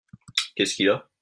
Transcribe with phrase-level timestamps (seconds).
[0.55, 1.07] Qu’est-ce qu’il a?